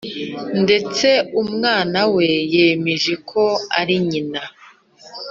ndetse 0.63 1.07
umwana 1.41 1.99
we 2.15 2.27
yemeje 2.55 3.13
ko 3.29 3.43
ari 3.79 3.95
nyina. 4.09 4.41